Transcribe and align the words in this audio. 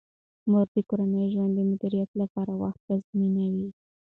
مور 0.49 0.67
د 0.73 0.77
کورني 0.89 1.23
ژوند 1.33 1.51
د 1.55 1.59
مدیریت 1.69 2.09
لپاره 2.21 2.51
وخت 2.61 2.81
تنظیموي. 2.87 3.67